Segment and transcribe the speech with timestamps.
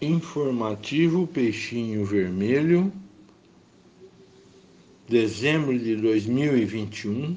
[0.00, 2.92] Informativo Peixinho Vermelho,
[5.08, 7.36] dezembro de 2021,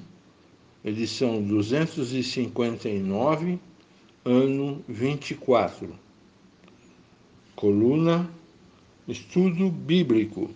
[0.85, 3.57] edição 259,
[4.23, 5.95] ano 24.
[7.55, 8.29] Coluna
[9.07, 10.51] Estudo Bíblico.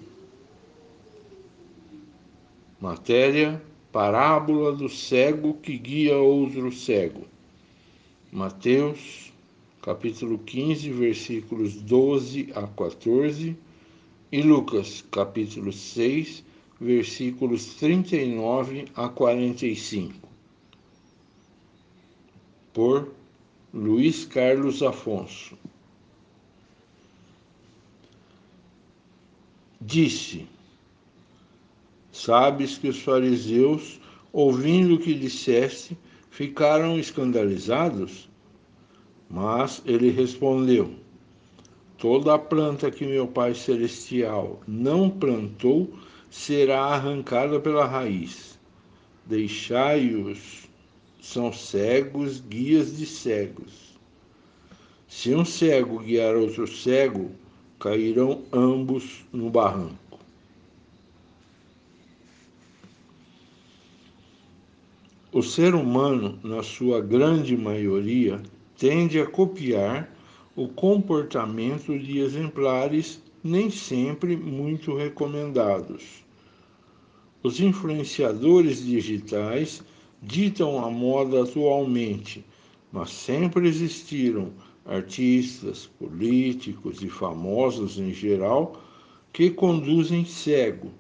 [2.80, 3.60] Matéria
[3.92, 7.26] Parábola do cego que guia outro cego.
[8.32, 9.34] Mateus,
[9.86, 13.56] capítulo 15, versículos 12 a 14,
[14.32, 16.44] e Lucas, capítulo 6,
[16.82, 20.28] versículos 39 a 45.
[22.74, 23.14] Por
[23.72, 25.56] Luiz Carlos Afonso.
[29.80, 30.48] Disse:
[32.12, 34.02] Sabes que os fariseus,
[34.34, 35.96] ouvindo o que disseste,
[36.32, 38.28] ficaram escandalizados?
[39.30, 40.94] Mas ele respondeu:
[41.98, 45.92] Toda planta que meu Pai Celestial não plantou
[46.30, 48.60] será arrancada pela raiz.
[49.26, 50.68] Deixai-os,
[51.22, 53.98] são cegos, guias de cegos.
[55.08, 57.32] Se um cego guiar outro cego,
[57.80, 60.20] cairão ambos no barranco.
[65.32, 68.42] O ser humano, na sua grande maioria,
[68.78, 70.14] tende a copiar
[70.56, 76.24] o comportamento de exemplares nem sempre muito recomendados.
[77.44, 79.84] Os influenciadores digitais
[80.22, 82.44] ditam a moda atualmente,
[82.92, 84.52] mas sempre existiram
[84.86, 88.82] artistas, políticos e famosos em geral
[89.32, 90.92] que conduzem cego,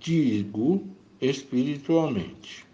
[0.00, 0.84] digo
[1.20, 2.66] espiritualmente.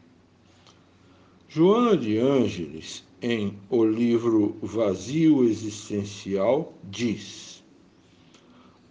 [1.49, 7.65] Joana de Ângeles, em O livro Vazio Existencial, diz: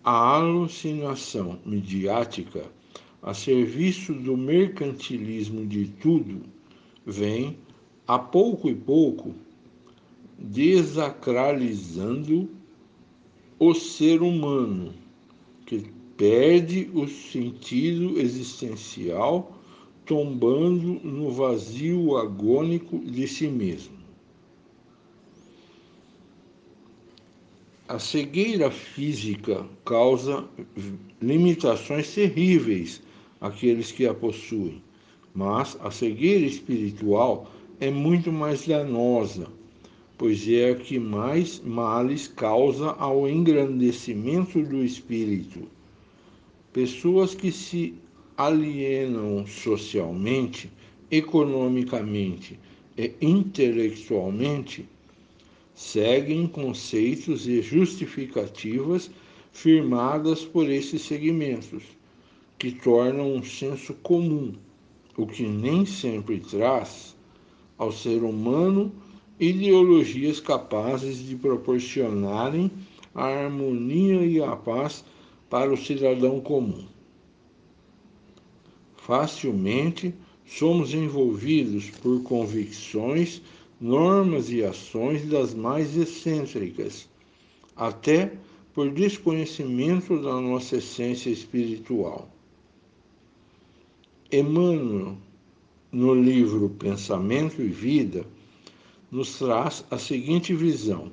[0.04, 2.70] A alucinação midiática
[3.22, 6.42] a serviço do mercantilismo de tudo
[7.06, 7.58] vem,
[8.06, 9.34] a pouco e pouco,
[10.38, 12.50] desacralizando
[13.60, 14.94] o ser humano,
[15.66, 15.86] que
[16.16, 19.58] perde o sentido existencial
[20.06, 23.97] tombando no vazio agônico de si mesmo.
[27.90, 30.46] A cegueira física causa
[31.22, 33.02] limitações terríveis
[33.40, 34.84] àqueles que a possuem,
[35.34, 37.50] mas a cegueira espiritual
[37.80, 39.48] é muito mais danosa,
[40.18, 45.62] pois é a que mais males causa ao engrandecimento do espírito.
[46.74, 47.94] Pessoas que se
[48.36, 50.70] alienam socialmente,
[51.10, 52.60] economicamente
[52.98, 54.86] e intelectualmente,
[55.78, 59.12] seguem conceitos e justificativas
[59.52, 61.84] firmadas por esses segmentos,
[62.58, 64.54] que tornam um senso comum,
[65.16, 67.16] o que nem sempre traz
[67.78, 68.92] ao ser humano
[69.40, 72.72] ideologias capazes de proporcionarem
[73.14, 75.06] a harmonia e a paz
[75.48, 76.88] para o cidadão comum.
[78.96, 80.12] Facilmente
[80.44, 83.44] somos envolvidos por convicções,
[83.80, 87.08] normas e ações das mais excêntricas,
[87.76, 88.34] até
[88.74, 92.30] por desconhecimento da nossa essência espiritual.
[94.32, 95.18] Emmanuel,
[95.92, 98.26] no livro Pensamento e Vida,
[99.12, 101.12] nos traz a seguinte visão: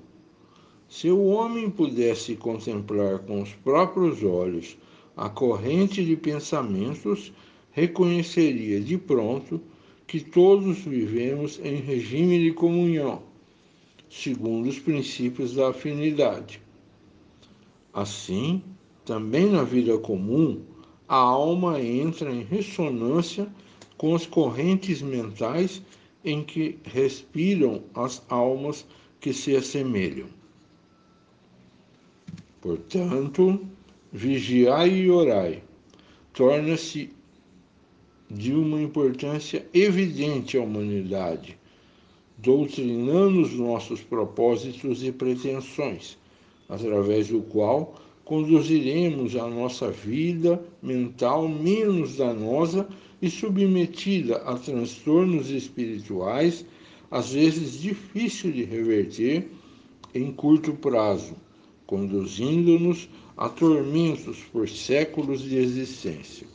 [0.88, 4.76] se o homem pudesse contemplar com os próprios olhos
[5.16, 7.32] a corrente de pensamentos
[7.70, 9.60] reconheceria de pronto
[10.06, 13.22] que todos vivemos em regime de comunhão,
[14.08, 16.60] segundo os princípios da afinidade.
[17.92, 18.62] Assim,
[19.04, 20.62] também na vida comum,
[21.08, 23.48] a alma entra em ressonância
[23.96, 25.82] com as correntes mentais
[26.24, 28.86] em que respiram as almas
[29.20, 30.28] que se assemelham.
[32.60, 33.60] Portanto,
[34.12, 35.62] vigiai e orai
[36.32, 37.10] torna-se
[38.30, 41.58] de uma importância evidente à humanidade,
[42.38, 46.18] doutrinando os nossos propósitos e pretensões,
[46.68, 47.94] através do qual
[48.24, 52.88] conduziremos a nossa vida mental menos danosa
[53.20, 56.64] e submetida a transtornos espirituais,
[57.10, 59.50] às vezes difícil de reverter
[60.14, 61.34] em curto prazo,
[61.86, 66.46] conduzindo-nos a tormentos por séculos de existência.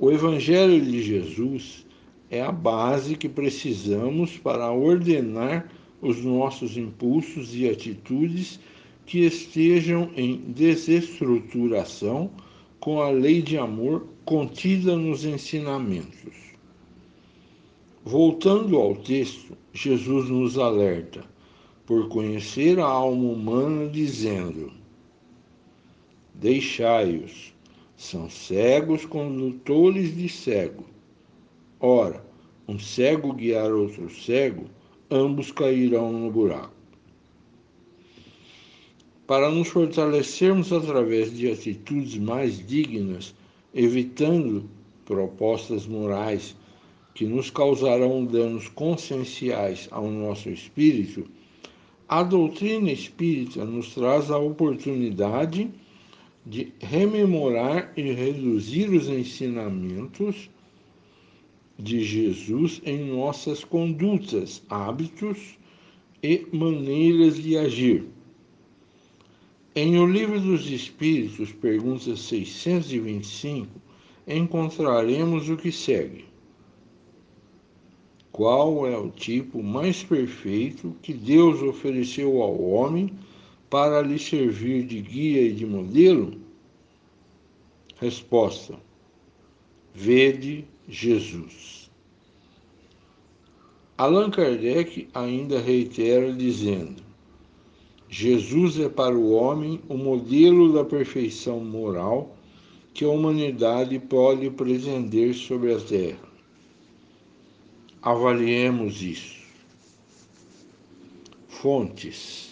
[0.00, 1.84] O Evangelho de Jesus
[2.30, 5.68] é a base que precisamos para ordenar
[6.00, 8.60] os nossos impulsos e atitudes
[9.04, 12.30] que estejam em desestruturação
[12.78, 16.34] com a lei de amor contida nos ensinamentos.
[18.04, 21.24] Voltando ao texto, Jesus nos alerta
[21.84, 24.70] por conhecer a alma humana, dizendo:
[26.34, 27.52] Deixai-os,
[27.98, 30.84] são cegos condutores de cego.
[31.80, 32.24] Ora,
[32.68, 34.66] um cego guiar outro cego,
[35.10, 36.72] ambos cairão no buraco.
[39.26, 43.34] Para nos fortalecermos através de atitudes mais dignas,
[43.74, 44.70] evitando
[45.04, 46.54] propostas morais
[47.14, 51.24] que nos causarão danos conscienciais ao nosso espírito,
[52.08, 55.87] a doutrina espírita nos traz a oportunidade de
[56.80, 60.48] rememorar e reduzir os ensinamentos
[61.78, 65.58] de Jesus em nossas condutas, hábitos
[66.22, 68.06] e maneiras de agir.
[69.74, 73.68] Em O Livro dos Espíritos, pergunta 625,
[74.26, 76.24] encontraremos o que segue.
[78.32, 83.12] Qual é o tipo mais perfeito que Deus ofereceu ao homem
[83.70, 86.40] para lhe servir de guia e de modelo?
[88.00, 88.78] Resposta:
[89.94, 91.90] Vede Jesus.
[93.98, 97.02] Allan Kardec ainda reitera dizendo:
[98.08, 102.36] Jesus é para o homem o modelo da perfeição moral
[102.94, 106.28] que a humanidade pode pretender sobre a terra.
[108.00, 109.38] Avaliemos isso.
[111.48, 112.47] Fontes: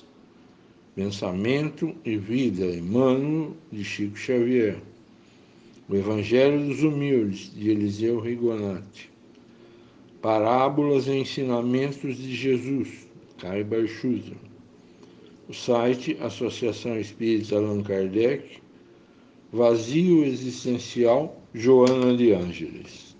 [0.97, 4.79] Pensamento e Vida, Emmanuel, de Chico Xavier.
[5.91, 9.11] O Evangelho dos Humildes, de Eliseu Rigonati.
[10.23, 13.07] Parábolas e Ensinamentos de Jesus,
[13.37, 14.33] Caio Barchusa.
[15.47, 18.63] O site Associação Espírita Allan Kardec.
[19.53, 23.16] Vazio Existencial, Joana de Ângeles.